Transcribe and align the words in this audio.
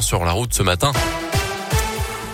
sur 0.00 0.24
la 0.24 0.32
route 0.32 0.54
ce 0.54 0.62
matin. 0.62 0.92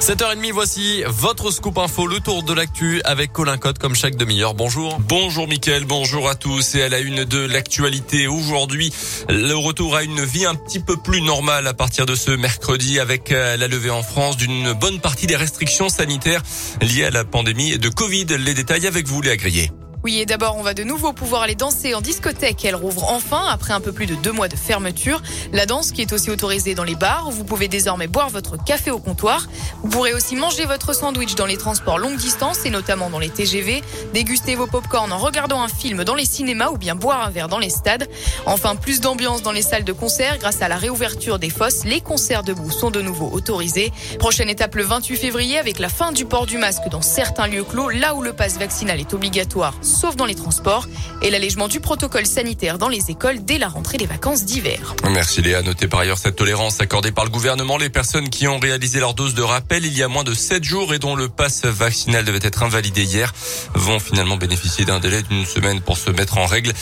7h30, 0.00 0.52
voici 0.52 1.02
votre 1.06 1.50
scoop 1.50 1.78
info, 1.78 2.06
le 2.06 2.20
tour 2.20 2.42
de 2.42 2.52
l'actu 2.52 3.00
avec 3.04 3.32
Colin 3.32 3.56
Cotte 3.56 3.78
comme 3.78 3.94
chaque 3.94 4.16
demi-heure. 4.16 4.54
Bonjour. 4.54 4.98
Bonjour 5.00 5.48
Mickaël, 5.48 5.84
bonjour 5.86 6.28
à 6.28 6.34
tous 6.34 6.74
et 6.74 6.82
à 6.82 6.88
la 6.90 6.98
une 6.98 7.24
de 7.24 7.38
l'actualité. 7.38 8.26
Aujourd'hui, 8.28 8.92
le 9.30 9.54
retour 9.54 9.96
à 9.96 10.02
une 10.02 10.22
vie 10.22 10.44
un 10.44 10.54
petit 10.54 10.78
peu 10.78 10.96
plus 10.98 11.22
normale 11.22 11.66
à 11.66 11.74
partir 11.74 12.04
de 12.04 12.14
ce 12.14 12.30
mercredi 12.30 13.00
avec 13.00 13.32
euh, 13.32 13.56
la 13.56 13.66
levée 13.66 13.90
en 13.90 14.02
France 14.02 14.36
d'une 14.36 14.74
bonne 14.74 15.00
partie 15.00 15.26
des 15.26 15.36
restrictions 15.36 15.88
sanitaires 15.88 16.42
liées 16.82 17.04
à 17.04 17.10
la 17.10 17.24
pandémie 17.24 17.78
de 17.78 17.88
Covid. 17.88 18.26
Les 18.38 18.54
détails 18.54 18.86
avec 18.86 19.06
vous, 19.08 19.22
Léa 19.22 19.36
Grillé. 19.36 19.70
Oui, 20.04 20.20
et 20.20 20.26
d'abord, 20.26 20.56
on 20.56 20.62
va 20.62 20.74
de 20.74 20.84
nouveau 20.84 21.12
pouvoir 21.12 21.42
aller 21.42 21.56
danser 21.56 21.92
en 21.92 22.00
discothèque. 22.00 22.64
Elle 22.64 22.76
rouvre 22.76 23.10
enfin 23.10 23.44
après 23.50 23.72
un 23.72 23.80
peu 23.80 23.90
plus 23.90 24.06
de 24.06 24.14
deux 24.14 24.30
mois 24.30 24.46
de 24.46 24.54
fermeture. 24.54 25.20
La 25.52 25.66
danse 25.66 25.90
qui 25.90 26.02
est 26.02 26.12
aussi 26.12 26.30
autorisée 26.30 26.76
dans 26.76 26.84
les 26.84 26.94
bars. 26.94 27.32
Vous 27.32 27.42
pouvez 27.42 27.66
désormais 27.66 28.06
boire 28.06 28.28
votre 28.28 28.62
café 28.62 28.92
au 28.92 29.00
comptoir. 29.00 29.48
Vous 29.82 29.88
pourrez 29.88 30.14
aussi 30.14 30.36
manger 30.36 30.66
votre 30.66 30.94
sandwich 30.94 31.34
dans 31.34 31.46
les 31.46 31.56
transports 31.56 31.98
longue 31.98 32.16
distance 32.16 32.64
et 32.64 32.70
notamment 32.70 33.10
dans 33.10 33.18
les 33.18 33.28
TGV. 33.28 33.82
Déguster 34.14 34.54
vos 34.54 34.68
pop-corn 34.68 35.12
en 35.12 35.18
regardant 35.18 35.62
un 35.62 35.68
film 35.68 36.04
dans 36.04 36.14
les 36.14 36.26
cinémas 36.26 36.68
ou 36.68 36.78
bien 36.78 36.94
boire 36.94 37.26
un 37.26 37.30
verre 37.30 37.48
dans 37.48 37.58
les 37.58 37.70
stades. 37.70 38.08
Enfin, 38.46 38.76
plus 38.76 39.00
d'ambiance 39.00 39.42
dans 39.42 39.52
les 39.52 39.62
salles 39.62 39.84
de 39.84 39.92
concert 39.92 40.38
grâce 40.38 40.62
à 40.62 40.68
la 40.68 40.76
réouverture 40.76 41.40
des 41.40 41.50
fosses. 41.50 41.84
Les 41.84 42.00
concerts 42.00 42.44
debout 42.44 42.70
sont 42.70 42.92
de 42.92 43.02
nouveau 43.02 43.30
autorisés. 43.32 43.92
Prochaine 44.20 44.48
étape 44.48 44.76
le 44.76 44.84
28 44.84 45.16
février 45.16 45.58
avec 45.58 45.80
la 45.80 45.88
fin 45.88 46.12
du 46.12 46.24
port 46.24 46.46
du 46.46 46.56
masque 46.56 46.88
dans 46.88 47.02
certains 47.02 47.48
lieux 47.48 47.64
clos, 47.64 47.88
là 47.88 48.14
où 48.14 48.22
le 48.22 48.32
passe 48.32 48.58
vaccinal 48.58 49.00
est 49.00 49.12
obligatoire 49.12 49.74
sauf 49.88 50.16
dans 50.16 50.26
les 50.26 50.34
transports, 50.34 50.86
et 51.22 51.30
l'allègement 51.30 51.68
du 51.68 51.80
protocole 51.80 52.26
sanitaire 52.26 52.78
dans 52.78 52.88
les 52.88 53.10
écoles 53.10 53.44
dès 53.44 53.58
la 53.58 53.68
rentrée 53.68 53.98
des 53.98 54.06
vacances 54.06 54.44
d'hiver. 54.44 54.94
Merci 55.10 55.42
Léa. 55.42 55.62
Notez 55.62 55.88
par 55.88 56.00
ailleurs 56.00 56.18
cette 56.18 56.36
tolérance 56.36 56.80
accordée 56.80 57.12
par 57.12 57.24
le 57.24 57.30
gouvernement. 57.30 57.76
Les 57.76 57.90
personnes 57.90 58.28
qui 58.28 58.46
ont 58.46 58.58
réalisé 58.58 59.00
leur 59.00 59.14
dose 59.14 59.34
de 59.34 59.42
rappel 59.42 59.84
il 59.84 59.96
y 59.96 60.02
a 60.02 60.08
moins 60.08 60.24
de 60.24 60.34
7 60.34 60.62
jours 60.62 60.94
et 60.94 60.98
dont 60.98 61.16
le 61.16 61.28
passe 61.28 61.64
vaccinal 61.64 62.24
devait 62.24 62.38
être 62.42 62.62
invalidé 62.62 63.02
hier 63.02 63.32
vont 63.74 63.98
finalement 63.98 64.36
bénéficier 64.36 64.84
d'un 64.84 65.00
délai 65.00 65.22
d'une 65.22 65.46
semaine 65.46 65.80
pour 65.80 65.96
se 65.96 66.10
mettre 66.10 66.38
en 66.38 66.46
règle. 66.46 66.72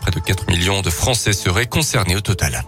Près 0.00 0.10
de 0.10 0.20
4 0.20 0.48
millions 0.48 0.82
de 0.82 0.90
Français 0.90 1.32
seraient 1.32 1.66
concernés 1.66 2.16
au 2.16 2.20
total. 2.20 2.64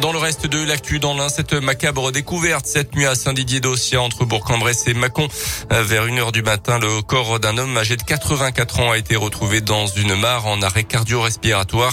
Dans 0.00 0.12
le 0.12 0.18
reste 0.18 0.46
de 0.46 0.64
l'actu, 0.64 0.98
dans 0.98 1.14
l'un, 1.14 1.28
cette 1.28 1.52
macabre 1.52 2.10
découverte 2.10 2.66
cette 2.66 2.96
nuit 2.96 3.06
à 3.06 3.14
Saint-Didier-d'Ossia 3.14 4.00
entre 4.00 4.24
Bourg-en-Bresse 4.24 4.88
et 4.88 4.94
Mâcon. 4.94 5.28
Vers 5.70 6.06
une 6.06 6.18
heure 6.18 6.32
du 6.32 6.42
matin, 6.42 6.78
le 6.80 7.00
corps 7.02 7.38
d'un 7.38 7.58
homme 7.58 7.76
âgé 7.76 7.96
de 7.96 8.02
84 8.02 8.80
ans 8.80 8.90
a 8.90 8.98
été 8.98 9.14
retrouvé 9.14 9.60
dans 9.60 9.86
une 9.86 10.16
mare 10.16 10.46
en 10.46 10.60
arrêt 10.62 10.82
cardio-respiratoire. 10.82 11.92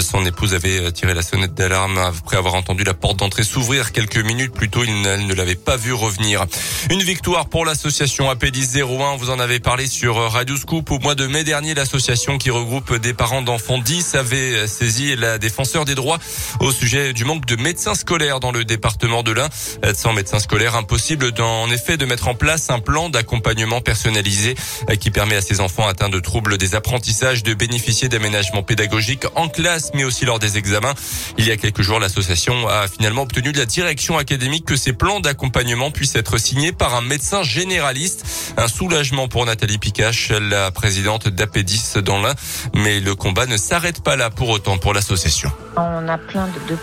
Son 0.00 0.26
épouse 0.26 0.54
avait 0.54 0.90
tiré 0.92 1.14
la 1.14 1.22
sonnette 1.22 1.54
d'alarme 1.54 1.98
après 1.98 2.36
avoir 2.36 2.54
entendu 2.54 2.82
la 2.82 2.94
porte 2.94 3.18
d'entrée 3.18 3.44
s'ouvrir 3.44 3.92
quelques 3.92 4.18
minutes 4.18 4.52
plus 4.52 4.68
tôt. 4.68 4.82
Il 4.82 5.02
ne 5.02 5.34
l'avait 5.34 5.54
pas 5.54 5.76
vu 5.76 5.92
revenir. 5.92 6.46
Une 6.90 7.02
victoire 7.02 7.48
pour 7.48 7.64
l'association 7.64 8.32
AP1001. 8.32 9.18
Vous 9.18 9.30
en 9.30 9.38
avez 9.38 9.60
parlé 9.60 9.86
sur 9.86 10.16
Radio 10.16 10.56
Scoop. 10.56 10.90
Au 10.90 10.98
mois 10.98 11.14
de 11.14 11.26
mai 11.26 11.44
dernier, 11.44 11.74
l'association 11.74 12.38
qui 12.38 12.50
regroupe 12.50 12.96
des 12.96 13.14
parents 13.14 13.42
d'enfants 13.42 13.78
10 13.78 14.16
avait 14.16 14.66
saisi 14.66 15.14
la 15.14 15.38
défenseur 15.38 15.84
des 15.84 15.94
droits 15.94 16.18
au 16.60 16.72
sujet 16.72 17.12
du 17.12 17.24
manque 17.24 17.35
de 17.44 17.56
médecins 17.56 17.94
scolaires 17.94 18.40
dans 18.40 18.52
le 18.52 18.64
département 18.64 19.22
de 19.22 19.32
l'Ain. 19.32 19.48
Sans 19.94 20.12
médecins 20.12 20.38
scolaires, 20.38 20.76
impossible 20.76 21.32
en 21.40 21.70
effet 21.70 21.96
de 21.96 22.06
mettre 22.06 22.28
en 22.28 22.34
place 22.34 22.70
un 22.70 22.78
plan 22.78 23.08
d'accompagnement 23.08 23.80
personnalisé 23.80 24.54
qui 25.00 25.10
permet 25.10 25.36
à 25.36 25.40
ces 25.40 25.60
enfants 25.60 25.86
atteints 25.86 26.08
de 26.08 26.20
troubles 26.20 26.56
des 26.58 26.74
apprentissages 26.74 27.42
de 27.42 27.54
bénéficier 27.54 28.08
d'aménagements 28.08 28.62
pédagogiques 28.62 29.26
en 29.34 29.48
classe, 29.48 29.90
mais 29.94 30.04
aussi 30.04 30.24
lors 30.24 30.38
des 30.38 30.56
examens. 30.58 30.94
Il 31.38 31.46
y 31.46 31.50
a 31.50 31.56
quelques 31.56 31.82
jours, 31.82 31.98
l'association 31.98 32.68
a 32.68 32.88
finalement 32.88 33.22
obtenu 33.22 33.52
de 33.52 33.58
la 33.58 33.66
direction 33.66 34.18
académique 34.18 34.64
que 34.64 34.76
ces 34.76 34.92
plans 34.92 35.20
d'accompagnement 35.20 35.90
puissent 35.90 36.16
être 36.16 36.38
signés 36.38 36.72
par 36.72 36.94
un 36.94 37.02
médecin 37.02 37.42
généraliste. 37.42 38.24
Un 38.56 38.68
soulagement 38.68 39.28
pour 39.28 39.44
Nathalie 39.46 39.78
Picache, 39.78 40.30
la 40.30 40.70
présidente 40.70 41.28
d'APEDIS 41.28 42.02
dans 42.02 42.20
l'Ain. 42.20 42.34
Mais 42.74 43.00
le 43.00 43.14
combat 43.14 43.46
ne 43.46 43.56
s'arrête 43.56 44.02
pas 44.02 44.16
là 44.16 44.30
pour 44.30 44.48
autant 44.48 44.78
pour 44.78 44.94
l'association. 44.94 45.50
On 45.76 46.08
a 46.08 46.18
plein 46.18 46.46
de, 46.48 46.70
de 46.70 46.76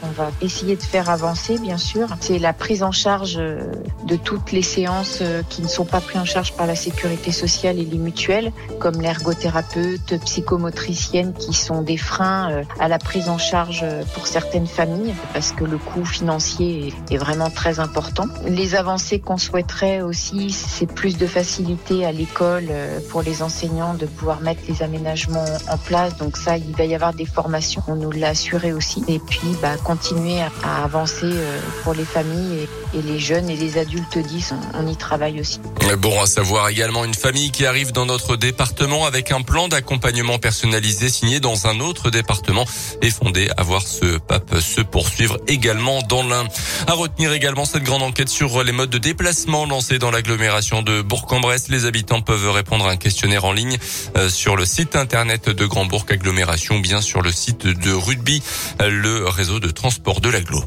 qu'on 0.00 0.08
va 0.08 0.30
essayer 0.40 0.76
de 0.76 0.82
faire 0.82 1.10
avancer, 1.10 1.58
bien 1.58 1.78
sûr. 1.78 2.08
C'est 2.20 2.38
la 2.38 2.52
prise 2.52 2.82
en 2.82 2.92
charge 2.92 3.34
de 3.36 4.16
toutes 4.16 4.52
les 4.52 4.62
séances 4.62 5.22
qui 5.48 5.62
ne 5.62 5.68
sont 5.68 5.84
pas 5.84 6.00
prises 6.00 6.20
en 6.20 6.24
charge 6.24 6.52
par 6.52 6.66
la 6.66 6.74
sécurité 6.76 7.32
sociale 7.32 7.78
et 7.78 7.84
les 7.84 7.98
mutuelles, 7.98 8.52
comme 8.78 9.00
l'ergothérapeute, 9.00 10.18
psychomotricienne, 10.24 11.34
qui 11.34 11.52
sont 11.52 11.82
des 11.82 11.96
freins 11.96 12.62
à 12.78 12.88
la 12.88 12.98
prise 12.98 13.28
en 13.28 13.38
charge 13.38 13.84
pour 14.14 14.26
certaines 14.26 14.66
familles, 14.66 15.14
parce 15.32 15.52
que 15.52 15.64
le 15.64 15.78
coût 15.78 16.04
financier 16.04 16.94
est 17.10 17.16
vraiment 17.16 17.50
très 17.50 17.80
important. 17.80 18.24
Les 18.46 18.74
avancées 18.74 19.20
qu'on 19.20 19.38
souhaiterait 19.38 20.00
aussi, 20.02 20.50
c'est 20.50 20.86
plus 20.86 21.16
de 21.16 21.26
facilité 21.26 22.04
à 22.04 22.12
l'école 22.12 22.68
pour 23.10 23.22
les 23.22 23.42
enseignants 23.42 23.94
de 23.94 24.06
pouvoir 24.06 24.40
mettre 24.40 24.62
les 24.68 24.82
aménagements 24.82 25.44
en 25.70 25.76
place. 25.76 26.16
Donc 26.16 26.36
ça, 26.36 26.56
il 26.56 26.74
va 26.76 26.84
y 26.84 26.94
avoir 26.94 27.14
des 27.14 27.26
formations. 27.26 27.82
On 27.88 27.96
nous 27.96 28.10
l'a 28.10 28.28
assuré 28.28 28.72
aussi. 28.72 29.02
Et 29.08 29.18
puis, 29.18 29.48
bah, 29.62 29.76
continuer 29.82 30.40
à, 30.40 30.50
à 30.62 30.84
avancer 30.84 31.32
pour 31.82 31.94
les 31.94 32.04
familles 32.04 32.66
et, 32.94 32.98
et, 32.98 33.02
les 33.02 33.18
jeunes 33.18 33.50
et 33.50 33.56
les 33.56 33.78
adultes 33.78 34.18
10, 34.18 34.52
on, 34.74 34.80
on 34.80 34.86
y 34.86 34.96
travaille 34.96 35.40
aussi. 35.40 35.60
Bon 35.98 36.20
à 36.20 36.26
savoir 36.26 36.68
également 36.68 37.04
une 37.04 37.14
famille 37.14 37.50
qui 37.50 37.66
arrive 37.66 37.92
dans 37.92 38.06
notre 38.06 38.36
département 38.36 39.06
avec 39.06 39.32
un 39.32 39.42
plan 39.42 39.68
d'accompagnement 39.68 40.38
personnalisé 40.38 41.08
signé 41.08 41.40
dans 41.40 41.66
un 41.66 41.80
autre 41.80 42.10
département 42.10 42.64
et 43.02 43.10
fondé 43.10 43.48
à 43.56 43.62
voir 43.62 43.82
ce 43.82 44.18
pape 44.18 44.58
se 44.60 44.80
poursuivre 44.80 45.38
également 45.48 46.02
dans 46.02 46.22
l'un. 46.22 46.44
À 46.86 46.92
retenir 46.92 47.32
également 47.32 47.64
cette 47.64 47.82
grande 47.82 48.02
enquête 48.02 48.28
sur 48.28 48.62
les 48.62 48.72
modes 48.72 48.90
de 48.90 48.98
déplacement 48.98 49.66
lancée 49.66 49.98
dans 49.98 50.10
l'agglomération 50.10 50.82
de 50.82 51.02
Bourg-en-Bresse. 51.02 51.68
Les 51.68 51.84
habitants 51.84 52.20
peuvent 52.20 52.50
répondre 52.50 52.86
à 52.86 52.90
un 52.90 52.96
questionnaire 52.96 53.44
en 53.44 53.52
ligne 53.52 53.78
sur 54.28 54.56
le 54.56 54.64
site 54.64 54.96
internet 54.96 55.48
de 55.48 55.66
Grand 55.66 55.86
Bourg 55.86 56.06
Agglomération, 56.08 56.78
bien 56.78 57.00
sur 57.00 57.22
le 57.22 57.32
site 57.32 57.66
de 57.66 57.92
Rugby, 57.92 58.42
le 58.80 59.28
réseau 59.38 59.60
de 59.60 59.70
transport 59.70 60.20
de 60.20 60.30
l'agglo. 60.30 60.64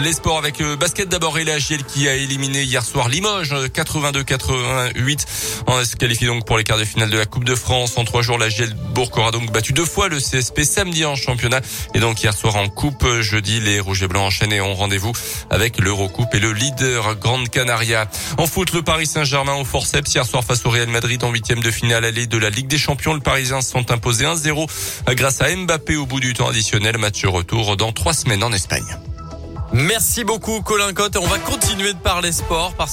Les 0.00 0.14
sports 0.14 0.38
avec 0.38 0.58
le 0.58 0.74
basket 0.74 1.08
d'abord 1.08 1.38
et 1.38 1.44
la 1.44 1.58
GL 1.58 1.84
qui 1.84 2.08
a 2.08 2.14
éliminé 2.14 2.62
hier 2.62 2.82
soir 2.82 3.08
Limoges 3.08 3.52
82-88. 3.52 5.26
On 5.66 5.84
se 5.84 5.96
qualifie 5.96 6.24
donc 6.24 6.46
pour 6.46 6.56
les 6.56 6.64
quarts 6.64 6.78
de 6.78 6.84
finale 6.84 7.10
de 7.10 7.18
la 7.18 7.26
Coupe 7.26 7.44
de 7.44 7.54
France. 7.54 7.98
En 7.98 8.04
trois 8.04 8.22
jours, 8.22 8.38
la 8.38 8.48
GL 8.48 8.74
Bourg 8.94 9.10
aura 9.18 9.30
donc 9.30 9.52
battu 9.52 9.74
deux 9.74 9.84
fois 9.84 10.08
le 10.08 10.18
CSP 10.18 10.62
samedi 10.62 11.04
en 11.04 11.14
championnat 11.14 11.60
et 11.94 12.00
donc 12.00 12.22
hier 12.22 12.34
soir 12.34 12.56
en 12.56 12.68
Coupe. 12.68 13.06
Jeudi, 13.20 13.60
les 13.60 13.80
Rouges 13.80 14.02
et 14.02 14.08
Blancs 14.08 14.24
enchaînés 14.24 14.60
ont 14.60 14.74
rendez-vous 14.74 15.12
avec 15.50 15.78
l'Eurocoupe 15.78 16.34
et 16.34 16.40
le 16.40 16.52
leader 16.52 17.14
Grande 17.16 17.50
Canaria. 17.50 18.08
En 18.38 18.46
foot, 18.46 18.72
le 18.72 18.82
Paris 18.82 19.06
Saint-Germain 19.06 19.54
au 19.54 19.64
forceps 19.64 20.12
hier 20.12 20.24
soir 20.24 20.42
face 20.42 20.64
au 20.64 20.70
Real 20.70 20.88
Madrid 20.88 21.22
en 21.22 21.30
huitième 21.30 21.60
de 21.60 21.70
finale 21.70 22.04
allée 22.06 22.26
de 22.26 22.38
la 22.38 22.50
Ligue 22.50 22.66
des 22.66 22.78
Champions. 22.78 23.12
Le 23.12 23.20
Parisiens 23.20 23.60
se 23.60 23.70
sont 23.70 23.92
imposés 23.92 24.24
1-0 24.24 24.68
grâce 25.14 25.42
à 25.42 25.54
Mbappé 25.54 25.96
au 25.96 26.06
bout 26.06 26.18
du 26.18 26.32
temps 26.32 26.48
additionnel. 26.48 26.96
Match 26.96 27.24
retour 27.26 27.76
dans 27.76 27.92
trois 27.92 28.14
semaines 28.14 28.42
en 28.42 28.52
Espagne. 28.52 28.98
Merci 29.72 30.22
beaucoup 30.22 30.60
Colin 30.60 30.92
Cotte. 30.92 31.16
On 31.16 31.26
va 31.26 31.38
continuer 31.38 31.94
de 31.94 31.98
parler 31.98 32.30
sport 32.30 32.74
parce 32.76 32.90